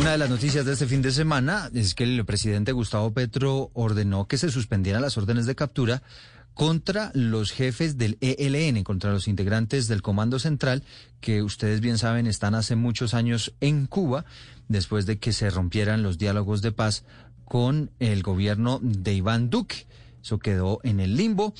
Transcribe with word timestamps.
Una 0.00 0.12
de 0.12 0.18
las 0.18 0.30
noticias 0.30 0.64
de 0.64 0.74
este 0.74 0.86
fin 0.86 1.02
de 1.02 1.10
semana 1.10 1.70
es 1.74 1.94
que 1.94 2.04
el 2.04 2.24
presidente 2.24 2.70
Gustavo 2.70 3.12
Petro 3.12 3.70
ordenó 3.74 4.28
que 4.28 4.38
se 4.38 4.50
suspendieran 4.50 5.02
las 5.02 5.18
órdenes 5.18 5.44
de 5.46 5.56
captura 5.56 6.02
contra 6.54 7.10
los 7.14 7.50
jefes 7.50 7.98
del 7.98 8.16
ELN, 8.20 8.84
contra 8.84 9.12
los 9.12 9.26
integrantes 9.26 9.88
del 9.88 10.00
Comando 10.02 10.38
Central, 10.38 10.84
que 11.20 11.42
ustedes 11.42 11.80
bien 11.80 11.98
saben 11.98 12.28
están 12.28 12.54
hace 12.54 12.76
muchos 12.76 13.12
años 13.12 13.54
en 13.60 13.86
Cuba, 13.86 14.24
después 14.68 15.04
de 15.04 15.18
que 15.18 15.32
se 15.32 15.50
rompieran 15.50 16.04
los 16.04 16.16
diálogos 16.16 16.62
de 16.62 16.70
paz 16.70 17.04
con 17.44 17.90
el 17.98 18.22
gobierno 18.22 18.78
de 18.80 19.14
Iván 19.14 19.50
Duque. 19.50 19.86
Eso 20.22 20.38
quedó 20.38 20.80
en 20.84 21.00
el 21.00 21.16
limbo 21.16 21.54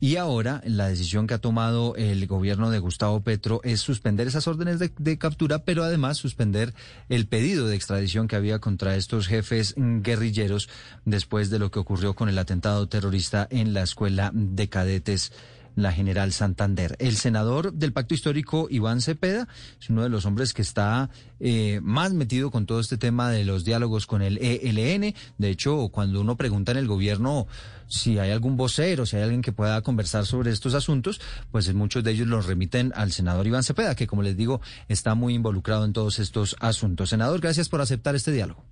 y 0.00 0.16
ahora 0.16 0.62
la 0.66 0.88
decisión 0.88 1.26
que 1.26 1.34
ha 1.34 1.38
tomado 1.38 1.94
el 1.96 2.26
gobierno 2.26 2.70
de 2.70 2.78
Gustavo 2.78 3.20
Petro 3.20 3.60
es 3.64 3.80
suspender 3.80 4.26
esas 4.26 4.46
órdenes 4.46 4.78
de, 4.78 5.18
captura, 5.18 5.60
pero 5.60 5.84
además 5.84 6.18
suspender 6.18 6.74
el 7.08 7.26
pedido 7.26 7.66
de 7.66 7.76
extradición 7.76 8.28
que 8.28 8.36
había 8.36 8.58
contra 8.58 8.96
estos 8.96 9.26
jefes 9.26 9.74
guerrilleros 9.76 10.68
después 11.04 11.50
de 11.50 11.58
lo 11.58 11.70
que 11.70 11.78
ocurrió 11.78 12.14
con 12.14 12.28
el 12.28 12.38
atentado 12.38 12.88
terrorista 12.88 13.46
en 13.50 13.72
la 13.72 13.82
escuela 13.82 14.30
de 14.34 14.68
cadetes 14.68 15.32
la 15.76 15.92
general 15.92 16.32
Santander. 16.32 16.96
El 16.98 17.16
senador 17.16 17.72
del 17.72 17.92
Pacto 17.92 18.14
Histórico, 18.14 18.66
Iván 18.68 19.00
Cepeda, 19.00 19.46
es 19.80 19.88
uno 19.88 20.02
de 20.02 20.08
los 20.08 20.26
hombres 20.26 20.52
que 20.52 20.62
está 20.62 21.10
eh, 21.38 21.80
más 21.82 22.12
metido 22.12 22.50
con 22.50 22.66
todo 22.66 22.80
este 22.80 22.96
tema 22.96 23.30
de 23.30 23.44
los 23.44 23.64
diálogos 23.64 24.06
con 24.06 24.22
el 24.22 24.38
ELN. 24.38 25.14
De 25.38 25.50
hecho, 25.50 25.88
cuando 25.90 26.20
uno 26.20 26.36
pregunta 26.36 26.72
en 26.72 26.78
el 26.78 26.88
gobierno 26.88 27.46
si 27.88 28.18
hay 28.18 28.30
algún 28.30 28.56
vocero, 28.56 29.06
si 29.06 29.16
hay 29.16 29.22
alguien 29.22 29.42
que 29.42 29.52
pueda 29.52 29.80
conversar 29.82 30.26
sobre 30.26 30.50
estos 30.50 30.74
asuntos, 30.74 31.20
pues 31.52 31.72
muchos 31.72 32.02
de 32.02 32.10
ellos 32.10 32.26
los 32.26 32.46
remiten 32.46 32.92
al 32.96 33.12
senador 33.12 33.46
Iván 33.46 33.62
Cepeda, 33.62 33.94
que 33.94 34.06
como 34.06 34.22
les 34.22 34.36
digo, 34.36 34.60
está 34.88 35.14
muy 35.14 35.34
involucrado 35.34 35.84
en 35.84 35.92
todos 35.92 36.18
estos 36.18 36.56
asuntos. 36.58 37.10
Senador, 37.10 37.40
gracias 37.40 37.68
por 37.68 37.80
aceptar 37.80 38.16
este 38.16 38.32
diálogo. 38.32 38.64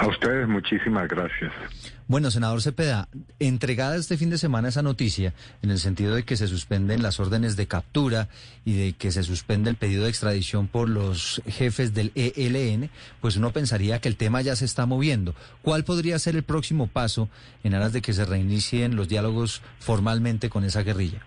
A 0.00 0.06
ustedes 0.06 0.48
muchísimas 0.48 1.06
gracias. 1.08 1.52
Bueno, 2.08 2.30
senador 2.30 2.62
Cepeda, 2.62 3.08
entregada 3.38 3.96
este 3.96 4.16
fin 4.16 4.30
de 4.30 4.38
semana 4.38 4.68
esa 4.68 4.80
noticia, 4.80 5.34
en 5.60 5.70
el 5.70 5.76
sentido 5.76 6.14
de 6.14 6.22
que 6.22 6.36
se 6.36 6.46
suspenden 6.48 7.02
las 7.02 7.20
órdenes 7.20 7.54
de 7.54 7.66
captura 7.66 8.28
y 8.64 8.78
de 8.78 8.92
que 8.94 9.10
se 9.10 9.22
suspende 9.22 9.68
el 9.68 9.76
pedido 9.76 10.04
de 10.04 10.08
extradición 10.08 10.68
por 10.68 10.88
los 10.88 11.42
jefes 11.46 11.92
del 11.92 12.12
ELN, 12.14 12.88
pues 13.20 13.36
uno 13.36 13.50
pensaría 13.50 14.00
que 14.00 14.08
el 14.08 14.16
tema 14.16 14.40
ya 14.40 14.56
se 14.56 14.64
está 14.64 14.86
moviendo. 14.86 15.34
¿Cuál 15.60 15.84
podría 15.84 16.18
ser 16.18 16.34
el 16.34 16.44
próximo 16.44 16.86
paso 16.86 17.28
en 17.62 17.74
aras 17.74 17.92
de 17.92 18.00
que 18.00 18.14
se 18.14 18.24
reinicien 18.24 18.96
los 18.96 19.06
diálogos 19.06 19.60
formalmente 19.80 20.48
con 20.48 20.64
esa 20.64 20.82
guerrilla? 20.82 21.20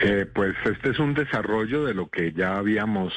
Eh, 0.00 0.26
pues 0.34 0.56
este 0.64 0.90
es 0.90 0.98
un 0.98 1.14
desarrollo 1.14 1.84
de 1.84 1.94
lo 1.94 2.08
que 2.08 2.32
ya 2.32 2.56
habíamos 2.56 3.12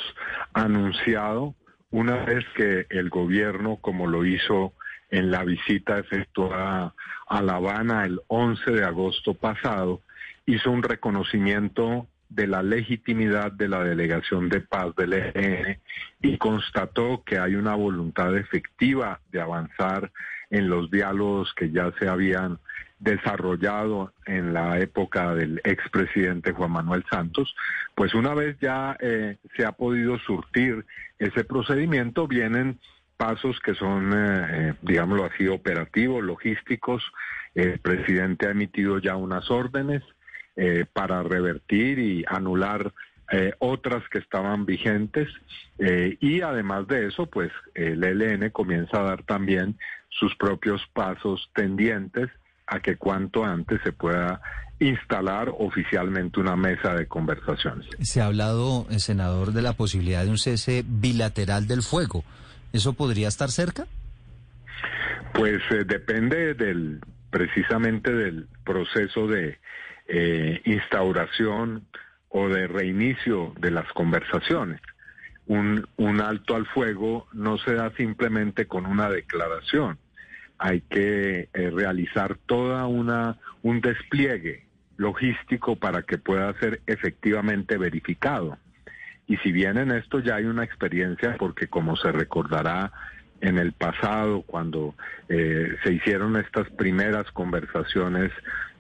anunciado 0.54 1.56
una 1.92 2.26
vez 2.26 2.46
que 2.56 2.86
el 2.90 3.10
gobierno, 3.10 3.78
como 3.78 4.08
lo 4.08 4.26
hizo 4.26 4.74
en 5.10 5.32
la 5.32 5.44
visita 5.44 6.00
efectuada 6.00 6.94
a 7.28 7.42
La 7.42 7.56
Habana 7.56 8.06
el 8.06 8.20
11 8.28 8.72
de 8.72 8.84
agosto 8.84 9.34
pasado, 9.34 10.02
hizo 10.46 10.72
un 10.72 10.84
reconocimiento 10.84 12.08
de 12.30 12.48
la 12.48 12.62
legitimidad 12.62 13.52
de 13.54 13.70
la 13.70 13.84
delegación 13.84 14.50
de 14.50 14.60
paz 14.60 14.94
del 14.96 15.14
EN 15.14 15.80
y 16.22 16.38
constató 16.38 17.24
que 17.26 17.38
hay 17.38 17.56
una 17.56 17.76
voluntad 17.76 18.36
efectiva 18.36 19.22
de 19.32 19.40
avanzar 19.40 20.12
en 20.50 20.70
los 20.70 20.92
diálogos 20.92 21.54
que 21.54 21.72
ya 21.72 21.92
se 22.00 22.08
habían 22.08 22.60
desarrollado 23.00 24.12
en 24.26 24.54
la 24.54 24.80
época 24.80 25.36
del 25.36 25.62
expresidente 25.64 26.52
Juan 26.52 26.72
Manuel 26.72 27.06
Santos, 27.10 27.56
pues 27.96 28.14
una 28.14 28.34
vez 28.34 28.58
ya 28.60 28.98
eh, 29.00 29.38
se 29.56 29.66
ha 29.66 29.72
podido 29.74 30.18
surtir 30.20 30.86
ese 31.20 31.44
procedimiento, 31.44 32.28
vienen 32.28 32.80
pasos 33.16 33.60
que 33.60 33.76
son, 33.76 34.14
eh, 34.14 34.48
eh, 34.50 34.74
digámoslo 34.82 35.26
así, 35.26 35.48
operativos, 35.48 36.24
logísticos. 36.24 37.04
El 37.54 37.80
presidente 37.80 38.48
ha 38.48 38.52
emitido 38.52 39.00
ya 39.00 39.16
unas 39.16 39.50
órdenes 39.50 40.04
para 40.94 41.22
revertir 41.22 42.00
y 42.00 42.26
anular 42.28 42.92
otras 43.60 44.08
que 44.10 44.18
estaban 44.18 44.66
vigentes 44.66 45.28
y 45.78 46.42
además 46.42 46.88
de 46.88 47.08
eso, 47.08 47.28
pues 47.28 47.52
el 47.76 48.04
ELN 48.04 48.50
comienza 48.50 49.00
a 49.00 49.04
dar 49.04 49.24
también 49.24 49.78
sus 50.10 50.36
propios 50.36 50.82
pasos 50.94 51.52
tendientes 51.54 52.30
a 52.68 52.80
que 52.82 52.98
cuanto 52.98 53.46
antes 53.46 53.80
se 53.84 53.94
pueda 53.94 54.42
instalar 54.80 55.52
oficialmente 55.58 56.40
una 56.40 56.56
mesa 56.56 56.94
de 56.94 57.08
conversaciones. 57.08 57.88
Se 58.02 58.22
ha 58.22 58.26
hablado, 58.26 58.86
eh, 58.92 59.00
senador, 59.00 59.54
de 59.54 59.62
la 59.62 59.74
posibilidad 59.74 60.24
de 60.24 60.30
un 60.30 60.38
cese 60.38 60.84
bilateral 60.86 61.68
del 61.68 61.82
fuego. 61.82 62.24
¿Eso 62.74 62.94
podría 62.94 63.28
estar 63.28 63.50
cerca? 63.50 63.88
Pues 65.34 65.62
eh, 65.72 65.84
depende 65.86 66.54
del 66.54 67.02
precisamente 67.30 68.14
del 68.14 68.48
proceso 68.64 69.28
de 69.28 69.60
eh, 70.08 70.62
instauración 70.66 71.86
o 72.30 72.48
de 72.48 72.68
reinicio 72.68 73.54
de 73.60 73.72
las 73.72 73.92
conversaciones. 73.94 74.82
Un, 75.48 75.88
un 75.98 76.22
alto 76.22 76.56
al 76.56 76.66
fuego 76.68 77.28
no 77.34 77.58
se 77.58 77.74
da 77.74 77.92
simplemente 77.96 78.68
con 78.68 78.86
una 78.86 79.10
declaración 79.10 79.98
hay 80.58 80.82
que 80.82 81.50
eh, 81.54 81.70
realizar 81.72 82.38
toda 82.46 82.88
una 82.88 83.38
un 83.62 83.82
despliegue 83.82 84.66
logístico 84.98 85.76
para 85.76 86.04
que 86.04 86.18
pueda 86.18 86.54
ser 86.60 86.82
efectivamente 86.88 87.78
verificado. 87.78 88.58
Y 89.28 89.38
si 89.38 89.52
bien 89.52 89.78
en 89.78 89.92
esto 89.92 90.20
ya 90.20 90.36
hay 90.36 90.46
una 90.46 90.64
experiencia, 90.64 91.36
porque 91.38 91.68
como 91.68 91.96
se 91.98 92.12
recordará 92.12 92.92
en 93.42 93.58
el 93.58 93.74
pasado, 93.74 94.42
cuando 94.42 94.96
eh, 95.30 95.76
se 95.84 95.94
hicieron 95.94 96.38
estas 96.38 96.70
primeras 96.72 97.30
conversaciones 97.32 98.32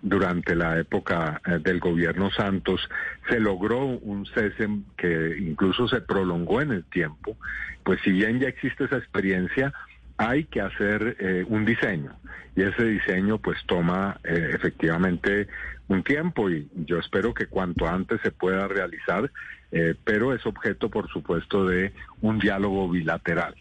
durante 0.01 0.55
la 0.55 0.79
época 0.79 1.41
eh, 1.45 1.59
del 1.59 1.79
gobierno 1.79 2.31
Santos, 2.31 2.89
se 3.29 3.39
logró 3.39 3.85
un 3.85 4.25
cese 4.25 4.67
que 4.95 5.37
incluso 5.37 5.87
se 5.87 6.01
prolongó 6.01 6.61
en 6.61 6.71
el 6.71 6.83
tiempo, 6.85 7.35
pues 7.83 7.99
si 8.03 8.11
bien 8.11 8.39
ya 8.39 8.47
existe 8.47 8.85
esa 8.85 8.97
experiencia, 8.97 9.73
hay 10.17 10.45
que 10.45 10.61
hacer 10.61 11.17
eh, 11.19 11.45
un 11.47 11.66
diseño 11.66 12.16
y 12.55 12.63
ese 12.63 12.83
diseño 12.83 13.38
pues 13.38 13.57
toma 13.67 14.19
eh, 14.23 14.51
efectivamente 14.53 15.47
un 15.88 16.03
tiempo 16.03 16.50
y 16.50 16.67
yo 16.73 16.97
espero 17.00 17.33
que 17.33 17.45
cuanto 17.45 17.88
antes 17.88 18.19
se 18.22 18.31
pueda 18.31 18.67
realizar, 18.67 19.31
eh, 19.72 19.95
pero 20.03 20.33
es 20.33 20.45
objeto 20.45 20.89
por 20.89 21.07
supuesto 21.09 21.66
de 21.66 21.94
un 22.22 22.39
diálogo 22.39 22.89
bilateral. 22.89 23.55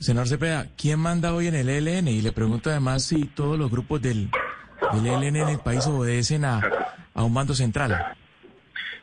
Senador 0.00 0.28
Cepeda, 0.28 0.66
¿quién 0.76 0.98
manda 0.98 1.34
hoy 1.34 1.46
en 1.46 1.54
el 1.54 1.68
ELN? 1.68 2.08
Y 2.08 2.22
le 2.22 2.32
pregunto 2.32 2.70
además 2.70 3.04
si 3.04 3.26
todos 3.26 3.58
los 3.58 3.70
grupos 3.70 4.02
del, 4.02 4.30
del 4.92 5.06
ELN 5.06 5.36
en 5.36 5.48
el 5.50 5.58
país 5.58 5.86
obedecen 5.86 6.44
a, 6.44 6.60
a 7.14 7.22
un 7.22 7.32
mando 7.32 7.54
central. 7.54 8.16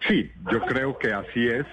Sí, 0.08 0.32
yo 0.52 0.60
creo 0.62 0.98
que 0.98 1.14
así 1.14 1.48
es. 1.48 1.66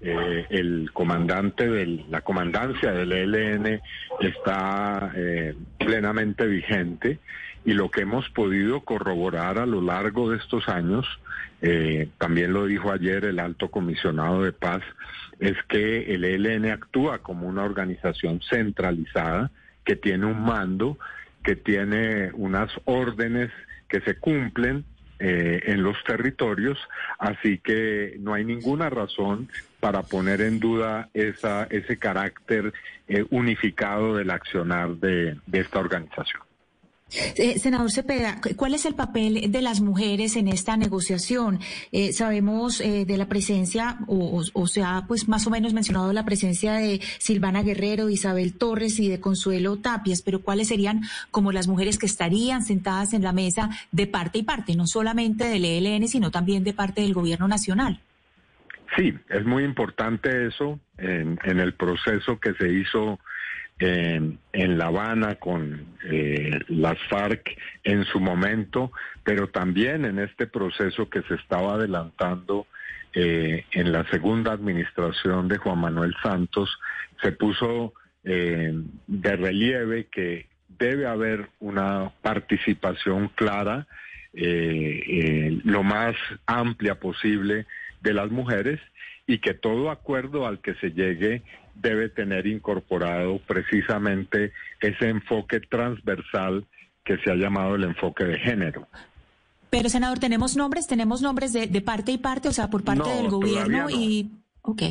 Eh, 0.00 0.46
el 0.50 0.90
comandante 0.92 1.66
de 1.66 2.04
la 2.10 2.20
comandancia 2.20 2.92
del 2.92 3.12
ELN 3.12 3.80
está 4.20 5.10
eh, 5.16 5.54
plenamente 5.78 6.46
vigente 6.46 7.18
y 7.64 7.72
lo 7.72 7.90
que 7.90 8.02
hemos 8.02 8.28
podido 8.30 8.82
corroborar 8.82 9.58
a 9.58 9.64
lo 9.64 9.80
largo 9.80 10.30
de 10.30 10.36
estos 10.36 10.68
años, 10.68 11.06
eh, 11.62 12.10
también 12.18 12.52
lo 12.52 12.66
dijo 12.66 12.92
ayer 12.92 13.24
el 13.24 13.40
alto 13.40 13.70
comisionado 13.70 14.42
de 14.42 14.52
paz, 14.52 14.82
es 15.40 15.56
que 15.68 16.14
el 16.14 16.24
ELN 16.24 16.70
actúa 16.70 17.18
como 17.18 17.48
una 17.48 17.64
organización 17.64 18.40
centralizada 18.48 19.50
que 19.84 19.96
tiene 19.96 20.26
un 20.26 20.44
mando, 20.44 20.98
que 21.42 21.56
tiene 21.56 22.30
unas 22.34 22.70
órdenes 22.84 23.50
que 23.88 24.00
se 24.02 24.16
cumplen 24.16 24.84
eh, 25.18 25.62
en 25.66 25.82
los 25.82 25.96
territorios, 26.04 26.78
así 27.18 27.58
que 27.58 28.16
no 28.20 28.34
hay 28.34 28.44
ninguna 28.44 28.90
razón 28.90 29.48
para 29.80 30.02
poner 30.02 30.40
en 30.40 30.60
duda 30.60 31.08
esa, 31.14 31.64
ese 31.64 31.98
carácter 31.98 32.72
eh, 33.08 33.24
unificado 33.30 34.16
del 34.16 34.30
accionar 34.30 34.96
de 34.96 35.38
esta 35.52 35.78
organización. 35.78 36.45
Eh, 37.14 37.60
senador 37.60 37.92
Cepeda, 37.92 38.40
¿cuál 38.56 38.74
es 38.74 38.84
el 38.84 38.96
papel 38.96 39.52
de 39.52 39.62
las 39.62 39.80
mujeres 39.80 40.34
en 40.34 40.48
esta 40.48 40.76
negociación? 40.76 41.60
Eh, 41.92 42.12
sabemos 42.12 42.80
eh, 42.80 43.04
de 43.06 43.16
la 43.16 43.28
presencia, 43.28 43.98
o, 44.08 44.42
o, 44.52 44.66
sea, 44.66 45.04
pues 45.06 45.28
más 45.28 45.46
o 45.46 45.50
menos 45.50 45.72
mencionado 45.72 46.12
la 46.12 46.24
presencia 46.24 46.74
de 46.74 47.00
Silvana 47.20 47.62
Guerrero, 47.62 48.10
Isabel 48.10 48.58
Torres 48.58 48.98
y 48.98 49.08
de 49.08 49.20
Consuelo 49.20 49.76
Tapias, 49.76 50.22
pero 50.22 50.40
¿cuáles 50.40 50.66
serían 50.66 51.02
como 51.30 51.52
las 51.52 51.68
mujeres 51.68 51.96
que 51.96 52.06
estarían 52.06 52.64
sentadas 52.64 53.12
en 53.12 53.22
la 53.22 53.32
mesa 53.32 53.70
de 53.92 54.08
parte 54.08 54.38
y 54.38 54.42
parte, 54.42 54.74
no 54.74 54.88
solamente 54.88 55.44
del 55.44 55.64
ELN, 55.64 56.08
sino 56.08 56.32
también 56.32 56.64
de 56.64 56.72
parte 56.72 57.02
del 57.02 57.14
gobierno 57.14 57.46
nacional? 57.46 58.00
Sí, 58.96 59.14
es 59.28 59.44
muy 59.44 59.62
importante 59.62 60.48
eso 60.48 60.80
en 60.98 61.60
el 61.60 61.74
proceso 61.74 62.40
que 62.40 62.54
se 62.54 62.72
hizo 62.72 63.20
en, 63.78 64.38
La 64.78 64.86
Habana 64.86 65.36
con 65.36 65.96
eh, 66.04 66.58
las 66.68 66.98
FARC 67.08 67.56
en 67.84 68.04
su 68.04 68.20
momento, 68.20 68.90
pero 69.22 69.48
también 69.48 70.04
en 70.04 70.18
este 70.18 70.46
proceso 70.46 71.08
que 71.10 71.22
se 71.22 71.34
estaba 71.34 71.74
adelantando 71.74 72.66
eh, 73.18 73.64
en 73.72 73.92
la 73.92 74.04
segunda 74.10 74.52
administración 74.52 75.48
de 75.48 75.56
Juan 75.56 75.78
Manuel 75.78 76.14
Santos 76.22 76.78
se 77.22 77.32
puso 77.32 77.94
eh, 78.24 78.74
de 79.06 79.36
relieve 79.36 80.08
que 80.12 80.48
debe 80.78 81.06
haber 81.06 81.48
una 81.58 82.12
participación 82.20 83.28
clara, 83.28 83.86
eh, 84.34 85.58
lo 85.64 85.82
más 85.82 86.14
amplia 86.44 86.96
posible 86.96 87.64
de 88.02 88.12
las 88.12 88.30
mujeres 88.30 88.80
y 89.26 89.38
que 89.38 89.54
todo 89.54 89.90
acuerdo 89.90 90.46
al 90.46 90.60
que 90.60 90.74
se 90.74 90.90
llegue 90.90 91.42
debe 91.80 92.08
tener 92.08 92.46
incorporado 92.46 93.38
precisamente 93.46 94.52
ese 94.80 95.08
enfoque 95.08 95.60
transversal 95.60 96.66
que 97.04 97.18
se 97.18 97.30
ha 97.30 97.34
llamado 97.34 97.76
el 97.76 97.84
enfoque 97.84 98.24
de 98.24 98.38
género. 98.38 98.88
Pero, 99.70 99.88
senador, 99.88 100.18
¿tenemos 100.18 100.56
nombres? 100.56 100.86
¿Tenemos 100.86 101.22
nombres 101.22 101.52
de, 101.52 101.80
parte 101.80 102.12
y 102.12 102.18
parte? 102.18 102.48
O 102.48 102.52
sea, 102.52 102.68
por 102.68 102.84
parte 102.84 103.08
del 103.10 103.28
gobierno 103.28 103.90
y... 103.90 104.30
Ok. 104.62 104.82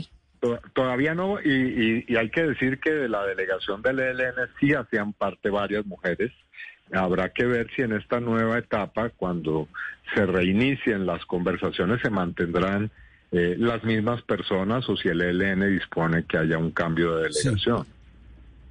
Todavía 0.74 1.16
no, 1.16 1.42
y, 1.42 2.06
hay 2.16 2.30
que 2.30 2.44
decir 2.44 2.80
que 2.80 2.92
de 2.92 3.10
la 3.10 3.26
delegación 3.26 3.82
del 3.82 4.00
ELN 4.00 4.36
sí 4.60 4.74
hacían 4.74 5.14
parte 5.14 5.50
varias 5.50 5.86
mujeres. 5.86 6.32
Habrá 6.94 7.30
que 7.30 7.46
ver 7.46 7.68
si 7.76 7.82
en 7.82 7.94
esta 7.94 8.20
nueva 8.20 8.60
etapa, 8.60 9.10
cuando 9.10 9.68
se 10.14 10.26
reinicien 10.26 11.08
las 11.08 11.26
conversaciones, 11.26 12.00
se 12.02 12.12
mantendrán 12.12 12.92
eh, 13.38 13.58
las 13.58 13.84
mismas 13.84 14.22
personas 14.22 14.88
o 14.88 14.96
si 14.96 15.10
el 15.10 15.20
ELN 15.20 15.70
dispone 15.70 16.24
que 16.24 16.38
haya 16.38 16.58
un 16.58 16.72
cambio 16.72 17.18
de 17.18 17.24
delegación. 17.24 17.86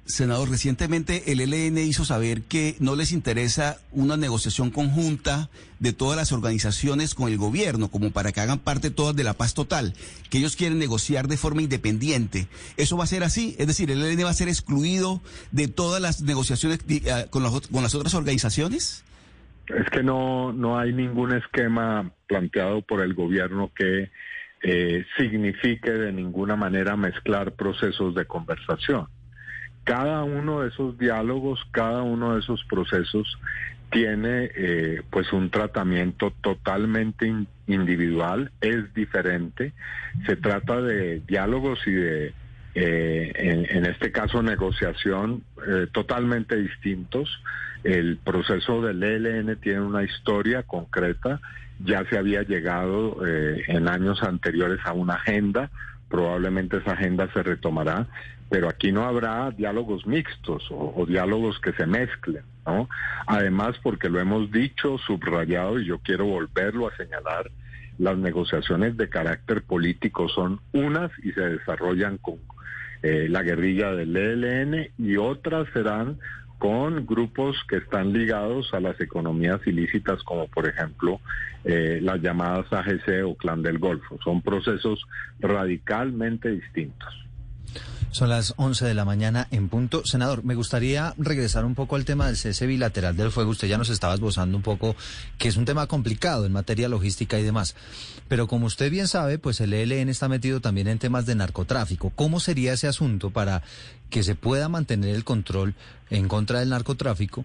Senador, 0.05 0.49
recientemente 0.49 1.31
el 1.31 1.39
ELN 1.39 1.77
hizo 1.77 2.03
saber 2.03 2.41
que 2.41 2.75
no 2.79 2.95
les 2.95 3.11
interesa 3.11 3.77
una 3.91 4.17
negociación 4.17 4.71
conjunta 4.71 5.49
de 5.77 5.93
todas 5.93 6.17
las 6.17 6.31
organizaciones 6.31 7.13
con 7.13 7.31
el 7.31 7.37
gobierno, 7.37 7.89
como 7.89 8.09
para 8.09 8.31
que 8.31 8.41
hagan 8.41 8.57
parte 8.57 8.89
todas 8.89 9.15
de 9.15 9.23
la 9.23 9.35
paz 9.35 9.53
total, 9.53 9.93
que 10.31 10.39
ellos 10.39 10.55
quieren 10.55 10.79
negociar 10.79 11.27
de 11.27 11.37
forma 11.37 11.61
independiente. 11.61 12.47
¿Eso 12.75 12.97
va 12.97 13.03
a 13.03 13.07
ser 13.07 13.23
así? 13.23 13.55
Es 13.59 13.67
decir, 13.67 13.91
¿el 13.91 14.01
ELN 14.01 14.25
va 14.25 14.31
a 14.31 14.33
ser 14.33 14.47
excluido 14.47 15.21
de 15.51 15.67
todas 15.67 16.01
las 16.01 16.23
negociaciones 16.23 16.79
eh, 16.89 17.27
con, 17.29 17.43
con 17.71 17.83
las 17.83 17.93
otras 17.93 18.15
organizaciones? 18.15 19.05
Es 19.67 19.87
que 19.91 20.01
no, 20.01 20.53
no 20.53 20.79
hay 20.79 20.91
ningún 20.91 21.33
esquema 21.33 22.11
planteado 22.25 22.81
por 22.81 23.01
el 23.01 23.13
gobierno 23.13 23.71
que 23.75 24.09
eh, 24.63 25.05
signifique 25.17 25.91
de 25.91 26.11
ninguna 26.11 26.55
manera 26.55 26.95
mezclar 26.95 27.51
procesos 27.53 28.15
de 28.15 28.25
conversación 28.25 29.07
cada 29.85 30.23
uno 30.23 30.61
de 30.61 30.69
esos 30.69 30.97
diálogos, 30.97 31.61
cada 31.71 32.01
uno 32.01 32.33
de 32.33 32.39
esos 32.39 32.65
procesos 32.65 33.39
tiene 33.91 34.49
eh, 34.55 35.03
pues 35.11 35.31
un 35.31 35.51
tratamiento 35.51 36.33
totalmente 36.41 37.31
individual, 37.67 38.51
es 38.59 38.93
diferente. 38.93 39.73
Se 40.25 40.35
trata 40.35 40.81
de 40.81 41.21
diálogos 41.21 41.79
y 41.85 41.91
de, 41.91 42.33
eh, 42.73 43.67
en, 43.69 43.85
este 43.85 44.11
caso, 44.11 44.41
negociación 44.41 45.43
eh, 45.67 45.87
totalmente 45.91 46.55
distintos. 46.55 47.29
El 47.83 48.17
proceso 48.17 48.81
del 48.81 49.03
ELN 49.03 49.57
tiene 49.57 49.81
una 49.81 50.03
historia 50.03 50.63
concreta. 50.63 51.39
Ya 51.83 52.03
se 52.09 52.17
había 52.17 52.41
llegado 52.43 53.17
en 53.25 53.89
años 53.89 54.23
anteriores 54.23 54.79
a 54.85 54.93
una 54.93 55.15
agenda 55.15 55.69
probablemente 56.09 56.77
esa 56.77 56.91
agenda 56.91 57.31
se 57.33 57.43
retomará, 57.43 58.07
pero 58.49 58.69
aquí 58.69 58.91
no 58.91 59.03
habrá 59.03 59.51
diálogos 59.51 60.05
mixtos 60.05 60.65
o, 60.69 61.05
diálogos 61.07 61.59
que 61.59 61.73
se 61.73 61.85
mezclen. 61.85 62.43
Además, 63.27 63.75
porque 63.81 64.09
lo 64.09 64.19
hemos 64.19 64.51
dicho, 64.51 64.97
subrayado, 64.99 65.79
y 65.79 65.85
yo 65.85 65.99
quiero 65.99 66.25
volverlo 66.25 66.87
a 66.87 66.95
señalar, 66.95 67.51
las 67.97 68.17
negociaciones 68.17 68.97
de 68.97 69.09
carácter 69.09 69.63
político 69.63 70.27
son 70.29 70.59
unas 70.73 71.11
y 71.23 71.31
se 71.31 71.41
desarrollan 71.41 72.17
con 72.17 72.37
eh, 73.07 73.27
la 73.29 73.43
guerrilla 73.43 73.91
del 73.91 74.17
ELN 74.17 74.89
y 74.97 75.17
otras 75.17 75.67
serán 75.73 76.17
con 76.57 77.05
grupos 77.05 77.55
que 77.69 77.77
están 77.77 78.11
ligados 78.13 78.73
a 78.73 78.79
las 78.79 78.99
economías 78.99 79.61
ilícitas, 79.67 80.23
como 80.23 80.47
por 80.47 80.67
ejemplo 80.67 81.19
eh, 81.65 81.99
las 82.01 82.19
llamadas 82.19 82.65
AGC 82.73 83.23
o 83.23 83.35
Clan 83.35 83.61
del 83.61 83.77
Golfo. 83.77 84.17
Son 84.23 84.41
procesos 84.41 85.05
radicalmente 85.39 86.49
distintos. 86.49 87.24
Son 88.15 88.29
las 88.29 88.53
11 88.55 88.85
de 88.85 88.93
la 88.93 89.03
mañana 89.03 89.49
en 89.51 89.67
punto. 89.67 90.05
Senador, 90.05 90.45
me 90.45 90.55
gustaría 90.55 91.13
regresar 91.17 91.65
un 91.65 91.75
poco 91.75 91.97
al 91.97 92.05
tema 92.05 92.27
del 92.27 92.37
cese 92.37 92.65
bilateral 92.65 93.17
del 93.17 93.29
fuego. 93.29 93.51
Usted 93.51 93.67
ya 93.67 93.77
nos 93.77 93.89
estaba 93.89 94.13
esbozando 94.13 94.55
un 94.55 94.63
poco 94.63 94.95
que 95.37 95.49
es 95.49 95.57
un 95.57 95.65
tema 95.65 95.85
complicado 95.87 96.45
en 96.45 96.53
materia 96.53 96.87
logística 96.87 97.37
y 97.37 97.43
demás. 97.43 97.75
Pero 98.29 98.47
como 98.47 98.67
usted 98.67 98.89
bien 98.89 99.09
sabe, 99.09 99.37
pues 99.37 99.59
el 99.59 99.73
ELN 99.73 100.07
está 100.07 100.29
metido 100.29 100.61
también 100.61 100.87
en 100.87 100.97
temas 100.97 101.25
de 101.25 101.35
narcotráfico. 101.35 102.09
¿Cómo 102.15 102.39
sería 102.39 102.71
ese 102.71 102.87
asunto 102.87 103.31
para 103.31 103.63
que 104.09 104.23
se 104.23 104.35
pueda 104.35 104.69
mantener 104.69 105.13
el 105.13 105.25
control 105.25 105.75
en 106.09 106.29
contra 106.29 106.59
del 106.59 106.69
narcotráfico? 106.69 107.43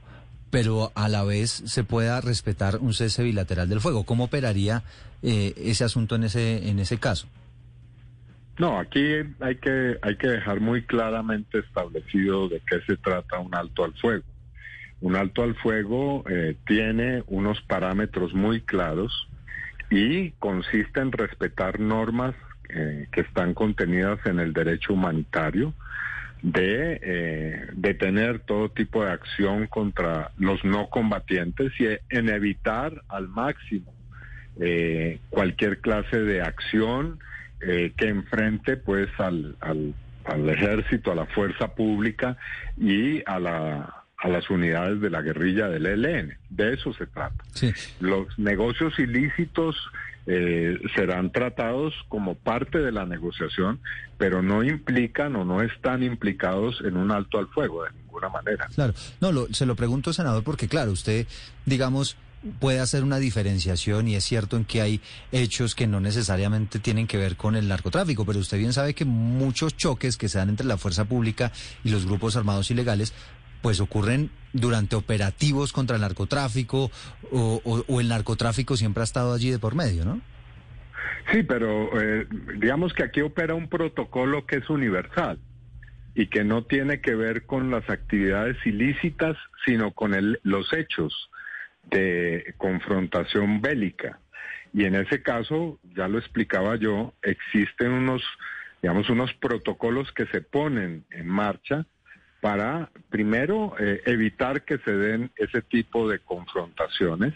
pero 0.50 0.90
a 0.96 1.08
la 1.08 1.22
vez 1.22 1.62
se 1.66 1.84
pueda 1.84 2.20
respetar 2.20 2.78
un 2.78 2.92
cese 2.92 3.24
bilateral 3.24 3.68
del 3.68 3.80
fuego. 3.80 4.04
¿Cómo 4.04 4.24
operaría 4.24 4.82
eh, 5.22 5.54
ese 5.56 5.84
asunto 5.84 6.16
en 6.16 6.24
ese, 6.24 6.68
en 6.68 6.80
ese 6.80 6.98
caso? 6.98 7.28
No, 8.60 8.78
aquí 8.78 9.14
hay 9.40 9.56
que, 9.56 9.96
hay 10.02 10.16
que 10.16 10.28
dejar 10.28 10.60
muy 10.60 10.82
claramente 10.82 11.60
establecido 11.60 12.46
de 12.46 12.60
qué 12.68 12.82
se 12.86 12.98
trata 12.98 13.38
un 13.38 13.54
alto 13.54 13.84
al 13.84 13.94
fuego. 13.94 14.24
Un 15.00 15.16
alto 15.16 15.44
al 15.44 15.54
fuego 15.54 16.24
eh, 16.28 16.56
tiene 16.66 17.22
unos 17.28 17.58
parámetros 17.62 18.34
muy 18.34 18.60
claros 18.60 19.26
y 19.88 20.32
consiste 20.32 21.00
en 21.00 21.10
respetar 21.10 21.80
normas 21.80 22.34
eh, 22.68 23.08
que 23.12 23.22
están 23.22 23.54
contenidas 23.54 24.18
en 24.26 24.38
el 24.40 24.52
derecho 24.52 24.92
humanitario, 24.92 25.72
de 26.42 27.00
eh, 27.02 27.66
detener 27.72 28.40
todo 28.40 28.68
tipo 28.68 29.02
de 29.02 29.12
acción 29.12 29.68
contra 29.68 30.32
los 30.36 30.62
no 30.66 30.90
combatientes 30.90 31.72
y 31.80 31.86
en 32.14 32.28
evitar 32.28 33.04
al 33.08 33.26
máximo 33.26 33.94
cualquier 35.30 35.78
clase 35.78 36.20
de 36.20 36.42
acción 36.42 37.18
eh, 37.60 37.92
que 37.96 38.08
enfrente 38.08 38.76
pues 38.76 39.08
al, 39.18 39.56
al, 39.60 39.94
al, 40.24 40.48
ejército, 40.48 41.12
a 41.12 41.14
la 41.14 41.26
fuerza 41.26 41.74
pública 41.74 42.36
y 42.76 43.22
a 43.26 43.38
la 43.38 43.96
a 44.22 44.28
las 44.28 44.50
unidades 44.50 45.00
de 45.00 45.08
la 45.08 45.22
guerrilla 45.22 45.68
del 45.68 45.86
ELN. 45.86 46.36
De 46.50 46.74
eso 46.74 46.92
se 46.92 47.06
trata. 47.06 47.42
Los 48.00 48.38
negocios 48.38 48.98
ilícitos 48.98 49.76
eh, 50.26 50.78
serán 50.94 51.32
tratados 51.32 51.94
como 52.08 52.34
parte 52.34 52.78
de 52.78 52.92
la 52.92 53.06
negociación, 53.06 53.80
pero 54.18 54.42
no 54.42 54.62
implican 54.62 55.36
o 55.36 55.44
no 55.44 55.62
están 55.62 56.02
implicados 56.02 56.82
en 56.84 56.98
un 56.98 57.10
alto 57.10 57.38
al 57.38 57.48
fuego 57.48 57.84
de 57.84 57.92
ninguna 57.92 58.28
manera. 58.28 58.68
Claro, 58.74 58.92
no, 59.20 59.32
lo, 59.32 59.46
se 59.54 59.64
lo 59.64 59.74
pregunto, 59.74 60.12
senador, 60.12 60.44
porque 60.44 60.68
claro, 60.68 60.92
usted, 60.92 61.26
digamos, 61.64 62.18
puede 62.58 62.80
hacer 62.80 63.02
una 63.02 63.18
diferenciación 63.18 64.08
y 64.08 64.16
es 64.16 64.24
cierto 64.24 64.56
en 64.56 64.64
que 64.64 64.80
hay 64.80 65.00
hechos 65.32 65.74
que 65.74 65.86
no 65.86 66.00
necesariamente 66.00 66.78
tienen 66.78 67.06
que 67.06 67.18
ver 67.18 67.36
con 67.36 67.56
el 67.56 67.68
narcotráfico, 67.68 68.24
pero 68.24 68.38
usted 68.38 68.58
bien 68.58 68.72
sabe 68.72 68.94
que 68.94 69.04
muchos 69.04 69.76
choques 69.76 70.16
que 70.16 70.28
se 70.28 70.38
dan 70.38 70.48
entre 70.48 70.66
la 70.66 70.78
fuerza 70.78 71.04
pública 71.04 71.52
y 71.84 71.90
los 71.90 72.06
grupos 72.06 72.36
armados 72.36 72.70
ilegales 72.70 73.12
pues 73.60 73.80
ocurren 73.80 74.30
durante 74.54 74.96
operativos 74.96 75.72
contra 75.72 75.96
el 75.96 76.02
narcotráfico 76.02 76.90
o, 77.30 78.00
el 78.00 78.08
narcotráfico 78.08 78.76
siempre 78.76 79.02
ha 79.02 79.04
estado 79.04 79.34
allí 79.34 79.50
de 79.50 79.58
por 79.58 79.74
medio, 79.74 80.04
¿no? 80.04 80.20
Sí, 81.30 81.42
pero 81.42 82.00
eh, 82.00 82.26
digamos 82.58 82.94
que 82.94 83.04
aquí 83.04 83.20
opera 83.20 83.54
un 83.54 83.68
protocolo 83.68 84.46
que 84.46 84.56
es 84.56 84.70
universal 84.70 85.38
y 86.14 86.26
que 86.26 86.42
no 86.42 86.64
tiene 86.64 87.00
que 87.00 87.14
ver 87.14 87.44
con 87.44 87.70
las 87.70 87.88
actividades 87.88 88.56
ilícitas, 88.64 89.36
sino 89.64 89.92
con 89.92 90.14
el, 90.14 90.40
los 90.42 90.72
hechos 90.72 91.30
de 91.84 92.54
confrontación 92.56 93.60
bélica. 93.60 94.18
Y 94.72 94.84
en 94.84 94.94
ese 94.94 95.22
caso, 95.22 95.78
ya 95.96 96.08
lo 96.08 96.18
explicaba 96.18 96.76
yo, 96.76 97.14
existen 97.22 97.90
unos, 97.90 98.22
digamos, 98.82 99.10
unos 99.10 99.32
protocolos 99.34 100.12
que 100.12 100.26
se 100.26 100.40
ponen 100.40 101.04
en 101.10 101.26
marcha 101.26 101.86
para, 102.40 102.90
primero, 103.10 103.74
eh, 103.78 104.00
evitar 104.06 104.62
que 104.62 104.78
se 104.78 104.92
den 104.92 105.30
ese 105.36 105.62
tipo 105.62 106.08
de 106.08 106.20
confrontaciones. 106.20 107.34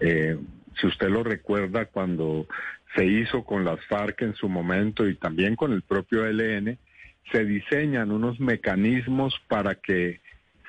Eh, 0.00 0.38
si 0.80 0.86
usted 0.86 1.08
lo 1.08 1.24
recuerda, 1.24 1.86
cuando 1.86 2.46
se 2.94 3.04
hizo 3.04 3.44
con 3.44 3.64
las 3.64 3.84
FARC 3.86 4.22
en 4.22 4.34
su 4.34 4.48
momento 4.48 5.08
y 5.08 5.14
también 5.14 5.56
con 5.56 5.72
el 5.72 5.82
propio 5.82 6.26
ELN, 6.26 6.78
se 7.32 7.44
diseñan 7.44 8.10
unos 8.10 8.40
mecanismos 8.40 9.34
para 9.48 9.74
que 9.74 10.20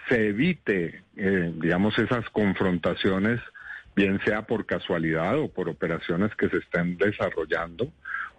se 0.07 0.29
evite, 0.29 1.03
eh, 1.17 1.51
digamos, 1.55 1.97
esas 1.99 2.27
confrontaciones, 2.29 3.39
bien 3.95 4.19
sea 4.23 4.43
por 4.43 4.65
casualidad 4.65 5.37
o 5.39 5.49
por 5.49 5.69
operaciones 5.69 6.33
que 6.35 6.49
se 6.49 6.57
estén 6.57 6.97
desarrollando, 6.97 7.91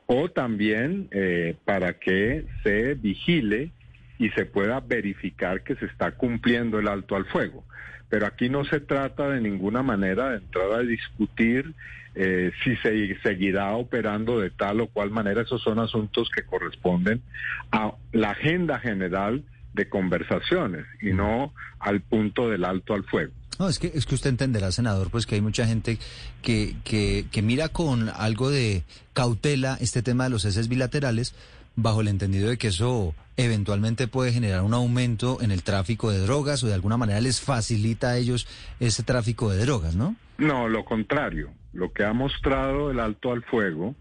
o 0.07 0.31
también 0.31 1.09
eh, 1.11 1.55
para 1.64 1.95
que 1.95 2.45
se 2.62 2.95
vigile 2.95 3.71
y 4.19 4.31
se 4.31 4.45
pueda 4.45 4.81
verificar 4.81 5.62
que 5.62 5.76
se 5.76 5.87
está 5.87 6.12
cumpliendo 6.12 6.79
el 6.79 6.88
alto 6.88 7.17
al 7.17 7.26
fuego. 7.26 7.64
Pero 8.09 8.26
aquí 8.26 8.49
no 8.49 8.64
se 8.64 8.81
trata 8.81 9.29
de 9.29 9.40
ninguna 9.40 9.83
manera 9.83 10.31
de 10.31 10.38
entrar 10.38 10.73
a 10.73 10.81
discutir 10.81 11.75
eh, 12.17 12.50
si 12.64 12.75
se 12.76 13.17
seguirá 13.23 13.73
operando 13.76 14.40
de 14.40 14.50
tal 14.50 14.81
o 14.81 14.88
cual 14.88 15.11
manera. 15.11 15.43
Esos 15.43 15.62
son 15.62 15.79
asuntos 15.79 16.29
que 16.35 16.43
corresponden 16.43 17.23
a 17.71 17.93
la 18.12 18.31
agenda 18.31 18.81
general 18.81 19.45
de 19.75 19.89
conversaciones 19.89 20.87
y 21.00 21.12
no 21.12 21.53
al 21.79 22.00
punto 22.00 22.49
del 22.49 22.65
alto 22.65 22.95
al 22.95 23.05
fuego. 23.05 23.33
No, 23.59 23.69
es 23.69 23.79
que, 23.79 23.93
es 23.95 24.07
que 24.07 24.15
usted 24.15 24.31
entenderá, 24.31 24.73
senador, 24.73 25.11
pues 25.11 25.27
que 25.27 25.35
hay 25.35 25.43
mucha 25.43 25.67
gente 25.67 25.99
que, 26.41 26.77
que, 26.83 27.27
que 27.31 27.43
mira 27.43 27.69
con 27.69 28.09
algo 28.09 28.50
de 28.50 28.85
cautela 29.12 29.77
este 29.81 30.03
tema 30.03 30.25
de 30.25 30.31
los 30.31 30.43
ceses 30.43 30.69
bilaterales, 30.69 31.35
bajo 31.77 32.00
el 32.00 32.09
entendido 32.09 32.49
de 32.49 32.57
que 32.57 32.69
eso 32.69 33.15
eventualmente 33.37 34.09
puede 34.09 34.33
generar 34.33 34.62
un 34.62 34.75
aumento 34.75 35.39
en 35.41 35.50
el 35.50 35.62
tráfico 35.62 36.11
de 36.11 36.19
drogas 36.19 36.62
o 36.62 36.69
de 36.69 36.75
alguna 36.75 36.97
manera 36.97 37.21
les 37.21 37.41
facilita 37.41 38.11
a 38.11 38.17
ellos 38.17 38.47
ese 38.81 39.03
tráfico 39.03 39.50
de 39.50 39.59
drogas, 39.59 39.95
¿no? 39.95 40.17
No, 40.39 40.69
lo 40.69 40.85
contrario. 40.85 41.50
Lo 41.73 41.93
que 41.93 42.05
ha 42.05 42.12
mostrado 42.12 42.91
el 42.91 42.99
alto 42.99 43.33
al 43.33 43.43
fuego 43.43 43.95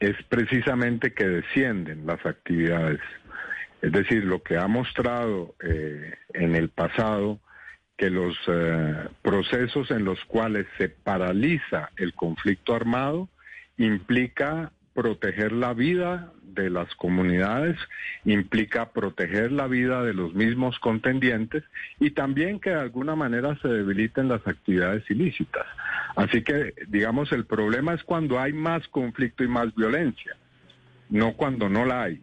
es 0.00 0.16
precisamente 0.28 1.12
que 1.12 1.26
descienden 1.26 2.06
las 2.06 2.24
actividades. 2.26 3.00
Es 3.82 3.90
decir, 3.90 4.24
lo 4.24 4.42
que 4.42 4.56
ha 4.56 4.68
mostrado 4.68 5.56
eh, 5.60 6.14
en 6.32 6.54
el 6.54 6.68
pasado 6.68 7.40
que 7.98 8.10
los 8.10 8.36
eh, 8.46 8.94
procesos 9.22 9.90
en 9.90 10.04
los 10.04 10.24
cuales 10.24 10.66
se 10.78 10.88
paraliza 10.88 11.90
el 11.96 12.14
conflicto 12.14 12.74
armado 12.74 13.28
implica 13.76 14.70
proteger 14.94 15.52
la 15.52 15.74
vida 15.74 16.32
de 16.42 16.70
las 16.70 16.94
comunidades, 16.94 17.76
implica 18.24 18.92
proteger 18.92 19.50
la 19.50 19.66
vida 19.66 20.02
de 20.02 20.14
los 20.14 20.34
mismos 20.34 20.78
contendientes 20.78 21.64
y 21.98 22.10
también 22.10 22.60
que 22.60 22.70
de 22.70 22.80
alguna 22.80 23.16
manera 23.16 23.58
se 23.62 23.68
debiliten 23.68 24.28
las 24.28 24.46
actividades 24.46 25.08
ilícitas. 25.10 25.66
Así 26.14 26.42
que, 26.42 26.74
digamos, 26.88 27.32
el 27.32 27.46
problema 27.46 27.94
es 27.94 28.02
cuando 28.04 28.38
hay 28.38 28.52
más 28.52 28.86
conflicto 28.88 29.42
y 29.42 29.48
más 29.48 29.74
violencia, 29.74 30.36
no 31.08 31.32
cuando 31.34 31.68
no 31.68 31.84
la 31.84 32.02
hay. 32.02 32.22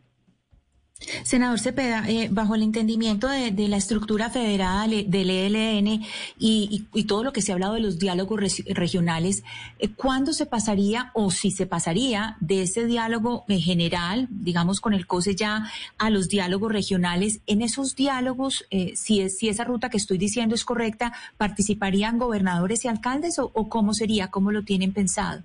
Senador 1.24 1.60
Cepeda, 1.60 2.04
eh, 2.10 2.28
bajo 2.30 2.56
el 2.56 2.62
entendimiento 2.62 3.30
de, 3.30 3.68
la 3.70 3.78
estructura 3.78 4.30
federal 4.30 4.90
del 5.08 5.30
ELN 5.30 6.04
y, 6.38 6.86
todo 7.08 7.24
lo 7.24 7.32
que 7.32 7.42
se 7.42 7.52
ha 7.52 7.56
hablado 7.56 7.76
de 7.76 7.80
los 7.80 8.00
diálogos 8.00 8.64
regionales, 8.68 9.44
eh, 9.80 9.90
¿cuándo 9.96 10.34
se 10.34 10.46
pasaría 10.46 11.12
o 11.14 11.32
si 11.32 11.52
se 11.52 11.66
pasaría 11.66 12.36
de 12.42 12.64
ese 12.64 12.86
diálogo 12.86 13.46
general, 13.48 14.28
digamos 14.30 14.82
con 14.82 14.94
el 14.94 15.08
COSE 15.08 15.36
ya, 15.36 15.72
a 15.98 16.10
los 16.10 16.28
diálogos 16.28 16.72
regionales? 16.72 17.40
En 17.48 17.62
esos 17.62 17.96
diálogos, 17.96 18.66
eh, 18.70 18.94
si, 18.96 19.22
es, 19.22 19.38
si 19.38 19.48
esa 19.48 19.64
ruta 19.64 19.90
que 19.90 19.98
estoy 19.98 20.18
diciendo 20.18 20.54
es 20.54 20.66
correcta, 20.66 21.14
¿participarían 21.38 22.18
gobernadores 22.20 22.84
y 22.86 22.90
alcaldes 22.90 23.40
o, 23.40 23.52
cómo 23.70 23.94
sería? 23.94 24.28
¿Cómo 24.28 24.52
lo 24.52 24.64
tienen 24.64 24.92
pensado? 24.94 25.44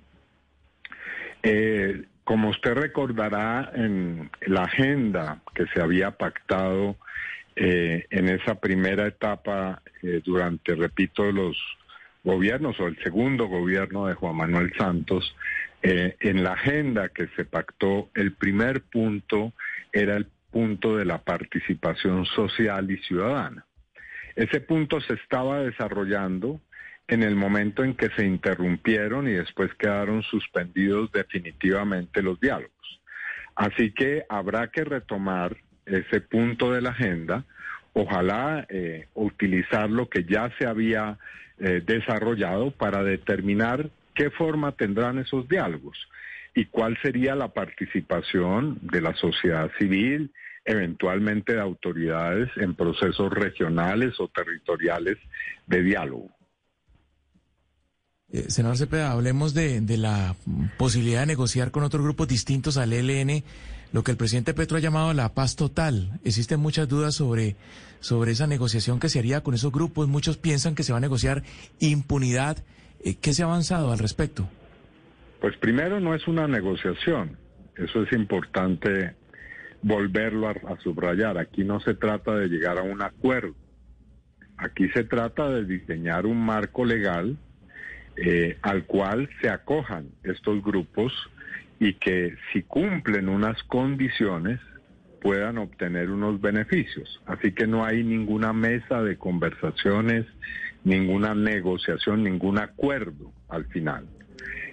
Eh, 1.43 2.05
como 2.25 2.49
usted 2.49 2.75
recordará 2.75 3.71
en 3.75 4.31
la 4.47 4.65
agenda 4.65 5.43
que 5.55 5.67
se 5.67 5.81
había 5.81 6.13
pactado 6.13 6.97
eh, 7.55 8.07
en 8.11 8.29
esa 8.29 8.57
primera 8.57 9.07
etapa 9.07 9.83
eh, 10.03 10.21
durante, 10.25 10.75
repito, 10.75 11.31
los 11.31 11.57
gobiernos 12.25 12.81
o 12.81 12.87
el 12.89 12.99
segundo 13.03 13.47
gobierno 13.47 14.07
de 14.07 14.15
Juan 14.15 14.37
Manuel 14.37 14.73
Santos, 14.77 15.37
eh, 15.83 16.17
en 16.21 16.43
la 16.43 16.55
agenda 16.55 17.11
que 17.11 17.29
se 17.37 17.45
pactó, 17.45 18.09
el 18.15 18.33
primer 18.33 18.81
punto 18.83 19.53
era 19.93 20.17
el 20.17 20.27
punto 20.51 20.97
de 20.97 21.05
la 21.05 21.19
participación 21.19 22.25
social 22.25 22.91
y 22.91 22.97
ciudadana. 22.99 23.67
Ese 24.35 24.61
punto 24.61 25.01
se 25.01 25.15
estaba 25.15 25.61
desarrollando 25.61 26.61
en 27.09 27.23
el 27.23 27.37
momento 27.37 27.85
en 27.85 27.95
que 27.95 28.09
se 28.11 28.25
interrumpieron 28.25 29.29
y 29.29 29.33
después 29.33 29.73
quedaron 29.75 30.23
suspendidos 30.23 31.13
definitivamente 31.13 32.23
los 32.23 32.41
diálogos. 32.41 33.01
Así 33.55 33.93
que 33.93 34.25
habrá 34.29 34.69
que 34.69 34.85
retomar 34.85 35.57
ese 35.87 36.21
punto 36.21 36.73
de 36.73 36.81
la 36.81 36.91
agenda, 36.91 37.45
ojalá 37.93 38.67
eh, 38.69 39.09
utilizar 39.15 39.91
lo 39.91 40.09
que 40.09 40.25
ya 40.25 40.51
se 40.59 40.67
había 40.67 41.19
eh, 41.59 41.83
desarrollado 41.85 42.71
para 42.73 43.05
determinar 43.05 43.91
qué 44.15 44.31
forma 44.31 44.73
tendrán 44.73 45.19
esos 45.19 45.49
diálogos 45.49 45.97
y 46.55 46.67
cuál 46.67 46.99
sería 47.03 47.35
la 47.35 47.49
participación 47.49 48.79
de 48.83 49.01
la 49.01 49.15
sociedad 49.15 49.71
civil, 49.79 50.33
eventualmente 50.65 51.55
de 51.55 51.61
autoridades 51.61 52.49
en 52.57 52.75
procesos 52.75 53.33
regionales 53.33 54.19
o 54.19 54.29
territoriales 54.29 55.19
de 55.67 55.83
diálogo. 55.83 56.34
Eh, 58.35 58.51
senador 58.51 58.77
Cepeda, 58.77 59.13
hablemos 59.13 59.55
de, 59.55 59.81
la 59.97 60.35
posibilidad 60.77 61.21
de 61.21 61.27
negociar 61.27 61.71
con 61.71 61.85
otros 61.85 62.03
grupos 62.03 62.27
distintos 62.27 62.77
al 62.77 62.93
ELN, 62.93 63.45
lo 63.93 64.03
que 64.03 64.11
el 64.11 64.17
presidente 64.17 64.55
Petro 64.55 64.77
ha 64.77 64.81
llamado 64.81 65.13
la 65.13 65.35
paz 65.35 65.55
total. 65.55 66.19
Existen 66.25 66.59
muchas 66.59 66.89
dudas 66.89 67.15
sobre, 67.15 67.55
sobre 68.01 68.33
esa 68.33 68.49
negociación 68.49 68.99
que 68.99 69.09
se 69.09 69.21
haría 69.21 69.43
con 69.43 69.55
esos 69.55 69.71
grupos. 69.71 70.09
Muchos 70.09 70.37
piensan 70.37 70.75
que 70.75 70.83
se 70.83 70.91
va 70.91 70.99
a 70.99 71.01
negociar 71.01 71.45
impunidad. 71.79 72.57
Eh, 73.05 73.15
¿Qué 73.15 73.35
se 73.35 73.45
ha 73.45 73.47
avanzado 73.47 73.93
al 73.93 74.01
respecto? 74.01 74.49
Pues 75.41 75.57
primero 75.59 76.01
no 76.01 76.13
es 76.13 76.27
una 76.27 76.49
negociación. 76.49 77.39
Eso 77.77 78.03
es 78.03 78.13
importante 78.13 79.15
volverlo 79.83 80.49
a 80.49 80.77
subrayar. 80.83 81.39
Aquí 81.39 81.63
no 81.63 81.79
se 81.79 81.95
trata 81.95 82.35
de 82.35 82.49
llegar 82.49 82.79
a 82.79 82.83
un 82.83 83.01
acuerdo. 83.01 83.55
Aquí 84.57 84.89
se 84.89 85.05
trata 85.05 85.49
de 85.51 85.65
diseñar 85.65 86.27
un 86.27 86.45
marco 86.45 86.85
legal 86.85 87.39
eh, 88.17 88.59
al 88.63 88.85
cual 88.85 89.29
se 89.41 89.49
acojan 89.49 90.09
estos 90.23 90.63
grupos 90.63 91.13
y 91.81 91.95
que 91.95 92.37
si 92.53 92.63
cumplen 92.63 93.29
unas 93.29 93.61
condiciones 93.65 94.61
puedan 95.21 95.59
obtener 95.59 96.11
unos 96.11 96.41
beneficios. 96.41 97.21
Así 97.27 97.53
que 97.53 97.67
no 97.67 97.85
hay 97.85 98.05
ninguna 98.05 98.53
mesa 98.53 99.03
de 99.03 99.17
conversaciones, 99.17 100.27
ninguna 100.85 101.35
negociación, 101.35 102.23
ningún 102.23 102.59
acuerdo 102.59 103.33
al 103.49 103.65
final. 103.67 104.07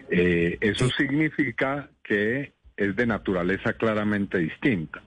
Eh, 0.10 0.57
eso 0.62 0.89
significa 0.89 1.89
que 2.03 2.53
es 2.77 2.95
de 2.95 3.05
naturaleza 3.07 3.74
claramente 3.74 4.38
distinta. 4.38 5.01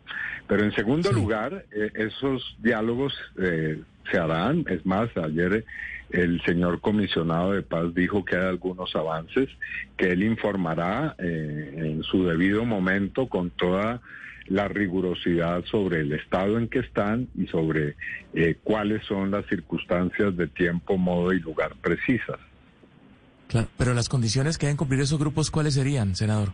Pero 0.48 0.64
en 0.64 0.72
segundo 0.72 1.12
lugar, 1.12 1.66
eh, 1.72 1.90
esos 1.94 2.56
diálogos 2.60 3.14
se 3.36 4.18
harán. 4.18 4.64
Es 4.68 4.84
más, 4.84 5.08
ayer 5.16 5.64
el 6.10 6.40
señor 6.42 6.80
comisionado 6.80 7.52
de 7.52 7.62
paz 7.62 7.94
dijo 7.94 8.24
que 8.24 8.36
hay 8.36 8.46
algunos 8.46 8.94
avances 8.94 9.48
que 9.96 10.12
él 10.12 10.22
informará 10.22 11.14
eh, 11.18 11.72
en 11.76 12.02
su 12.02 12.24
debido 12.24 12.64
momento 12.64 13.28
con 13.28 13.50
toda 13.50 14.00
la 14.46 14.68
rigurosidad 14.68 15.64
sobre 15.64 16.00
el 16.00 16.12
estado 16.12 16.58
en 16.58 16.68
que 16.68 16.80
están 16.80 17.28
y 17.34 17.46
sobre 17.46 17.96
eh, 18.34 18.56
cuáles 18.62 19.04
son 19.06 19.30
las 19.30 19.46
circunstancias 19.46 20.36
de 20.36 20.46
tiempo, 20.48 20.98
modo 20.98 21.32
y 21.32 21.40
lugar 21.40 21.74
precisas. 21.80 22.38
Claro, 23.48 23.68
pero 23.78 23.94
las 23.94 24.08
condiciones 24.08 24.58
que 24.58 24.66
deben 24.66 24.76
cumplir 24.76 25.00
esos 25.00 25.18
grupos, 25.18 25.50
¿cuáles 25.50 25.74
serían, 25.74 26.14
senador? 26.14 26.52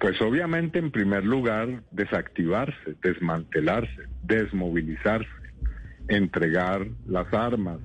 Pues 0.00 0.20
obviamente, 0.20 0.80
en 0.80 0.90
primer 0.90 1.24
lugar, 1.24 1.82
desactivarse, 1.92 2.96
desmantelarse, 3.02 4.08
desmovilizarse, 4.24 5.30
entregar 6.08 6.88
las 7.06 7.32
armas, 7.32 7.78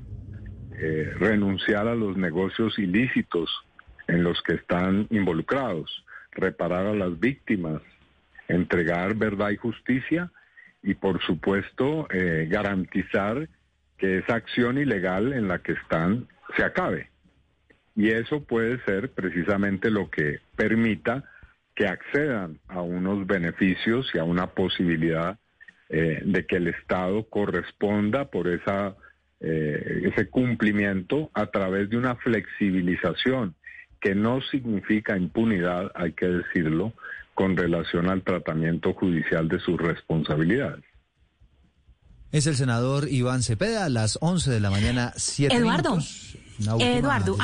eh, 0.80 1.12
renunciar 1.18 1.88
a 1.88 1.96
los 1.96 2.18
negocios 2.18 2.78
ilícitos 2.78 3.50
en 4.08 4.24
los 4.24 4.42
que 4.44 4.54
están 4.54 5.08
involucrados, 5.10 6.06
reparar 6.32 6.86
a 6.86 6.94
las 6.94 7.20
víctimas, 7.20 7.82
entregar 8.48 9.16
verdad 9.16 9.50
y 9.50 9.58
justicia 9.58 10.32
y 10.84 10.94
por 10.94 11.22
supuesto 11.24 12.08
eh, 12.12 12.48
garantizar 12.50 13.50
que 13.98 14.20
esa 14.20 14.36
acción 14.36 14.78
ilegal 14.78 15.34
en 15.34 15.48
la 15.48 15.60
que 15.60 15.74
están 15.74 16.28
se 16.56 16.64
acabe. 16.64 17.10
Y 17.96 18.12
eso 18.12 18.44
puede 18.44 18.80
ser 18.86 19.12
precisamente 19.12 19.90
lo 19.90 20.12
que 20.12 20.40
permita 20.56 21.24
que 21.76 21.88
accedan 21.88 22.60
a 22.68 22.82
unos 22.82 23.26
beneficios 23.26 24.10
y 24.14 24.20
a 24.20 24.24
una 24.24 24.48
posibilidad 24.48 25.40
eh, 25.90 26.22
de 26.24 26.46
que 26.46 26.58
el 26.58 26.68
Estado 26.68 27.24
corresponda 27.30 28.26
por 28.26 28.48
esa 28.48 28.96
eh, 29.40 30.10
ese 30.12 30.30
cumplimiento 30.30 31.30
a 31.34 31.48
través 31.48 31.90
de 31.90 31.98
una 31.98 32.16
flexibilización 32.16 33.56
que 34.00 34.16
no 34.16 34.42
significa 34.42 35.18
impunidad, 35.18 35.92
hay 35.96 36.14
que 36.14 36.28
decirlo, 36.28 36.94
con 37.34 37.56
relación 37.56 38.10
al 38.10 38.24
tratamiento 38.24 38.94
judicial 38.94 39.48
de 39.48 39.60
sus 39.60 39.78
responsabilidades. 39.78 40.84
Es 42.32 42.46
el 42.48 42.56
senador 42.56 43.08
Iván 43.10 43.42
Cepeda 43.42 43.86
a 43.86 43.90
las 43.90 44.18
11 44.22 44.52
de 44.52 44.60
la 44.60 44.70
mañana, 44.70 45.14
7 45.16 45.56
Eduardo. 45.56 46.00
Eduardo, 46.60 47.38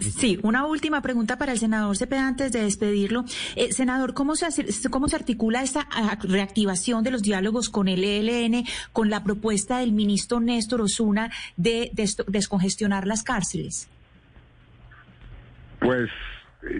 sí, 0.00 0.38
una 0.42 0.66
última 0.66 1.00
pregunta 1.00 1.38
para 1.38 1.52
el 1.52 1.58
senador 1.58 1.96
Cepeda 1.96 2.26
antes 2.26 2.52
de 2.52 2.62
despedirlo. 2.62 3.24
Eh, 3.56 3.72
senador, 3.72 4.14
¿cómo 4.14 4.36
se, 4.36 4.46
¿cómo 4.90 5.08
se 5.08 5.16
articula 5.16 5.62
esta 5.62 5.86
ah, 5.90 6.18
reactivación 6.22 7.04
de 7.04 7.10
los 7.10 7.22
diálogos 7.22 7.70
con 7.70 7.88
el 7.88 8.04
ELN 8.04 8.64
con 8.92 9.10
la 9.10 9.24
propuesta 9.24 9.78
del 9.78 9.92
ministro 9.92 10.40
Néstor 10.40 10.82
Osuna 10.82 11.30
de, 11.56 11.90
descongestionar 12.26 13.06
las 13.06 13.22
cárceles? 13.22 13.88
Pues 15.80 16.10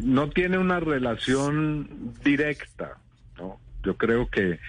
no 0.02 0.28
tiene 0.30 0.59
una 0.59 0.80
relación 0.80 2.14
directa, 2.25 2.99
¿no? 3.38 3.59
Yo 3.83 3.97
creo 3.97 4.28
que 4.28 4.61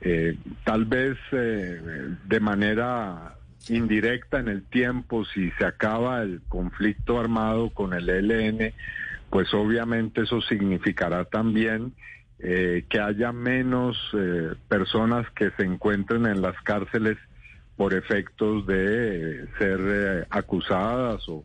eh, 0.00 0.36
tal 0.64 0.84
vez 0.84 1.16
eh, 1.32 1.80
de 2.24 2.40
manera 2.40 3.36
indirecta 3.68 4.40
en 4.40 4.48
el 4.48 4.64
tiempo, 4.64 5.24
si 5.24 5.50
se 5.52 5.64
acaba 5.64 6.22
el 6.22 6.40
conflicto 6.48 7.18
armado 7.18 7.70
con 7.70 7.92
el 7.94 8.08
ELN, 8.08 8.72
pues 9.30 9.52
obviamente 9.54 10.22
eso 10.22 10.40
significará 10.42 11.24
también 11.24 11.94
eh, 12.38 12.84
que 12.88 13.00
haya 13.00 13.32
menos 13.32 13.96
eh, 14.14 14.54
personas 14.68 15.30
que 15.30 15.50
se 15.52 15.62
encuentren 15.62 16.26
en 16.26 16.42
las 16.42 16.60
cárceles 16.62 17.16
por 17.76 17.94
efectos 17.94 18.66
de 18.66 19.46
ser 19.58 19.80
eh, 19.80 20.26
acusadas 20.28 21.22
o 21.28 21.44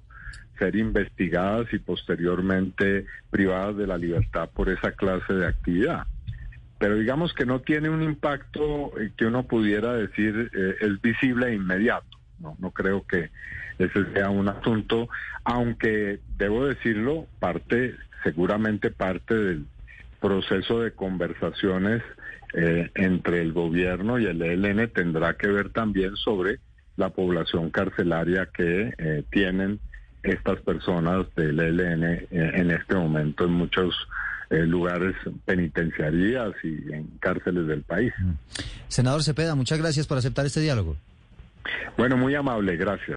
ser 0.57 0.75
investigadas 0.75 1.71
y 1.71 1.79
posteriormente 1.79 3.05
privadas 3.29 3.77
de 3.77 3.87
la 3.87 3.97
libertad 3.97 4.49
por 4.53 4.69
esa 4.69 4.91
clase 4.91 5.33
de 5.33 5.45
actividad. 5.45 6.07
Pero 6.79 6.95
digamos 6.95 7.33
que 7.33 7.45
no 7.45 7.61
tiene 7.61 7.89
un 7.89 8.03
impacto 8.03 8.91
que 9.17 9.25
uno 9.25 9.43
pudiera 9.43 9.93
decir 9.93 10.51
es 10.79 11.01
visible 11.01 11.47
e 11.47 11.55
inmediato. 11.55 12.05
No, 12.39 12.55
no 12.59 12.71
creo 12.71 13.05
que 13.07 13.31
ese 13.79 14.11
sea 14.13 14.29
un 14.29 14.47
asunto, 14.47 15.09
aunque 15.43 16.19
debo 16.37 16.67
decirlo, 16.67 17.27
parte, 17.39 17.95
seguramente 18.23 18.91
parte 18.91 19.35
del 19.35 19.65
proceso 20.19 20.81
de 20.81 20.91
conversaciones 20.91 22.01
eh, 22.53 22.89
entre 22.95 23.41
el 23.41 23.53
gobierno 23.53 24.17
y 24.19 24.25
el 24.25 24.41
ELN 24.41 24.89
tendrá 24.89 25.35
que 25.35 25.47
ver 25.47 25.69
también 25.69 26.15
sobre 26.15 26.59
la 26.95 27.09
población 27.09 27.69
carcelaria 27.69 28.47
que 28.47 28.93
eh, 28.97 29.23
tienen 29.31 29.79
estas 30.23 30.59
personas 30.61 31.27
del 31.35 31.59
ELN 31.59 32.03
eh, 32.03 32.27
en 32.31 32.71
este 32.71 32.95
momento 32.95 33.45
en 33.45 33.51
muchos 33.51 33.95
lugares 34.49 35.15
penitenciarías 35.45 36.53
y 36.63 36.93
en 36.93 37.07
cárceles 37.19 37.67
del 37.67 37.81
país. 37.81 38.13
Senador 38.87 39.23
Cepeda, 39.23 39.55
muchas 39.55 39.77
gracias 39.79 40.07
por 40.07 40.17
aceptar 40.17 40.45
este 40.45 40.61
diálogo. 40.61 40.95
Bueno, 41.97 42.17
muy 42.17 42.35
amable, 42.35 42.77
gracias. 42.77 43.15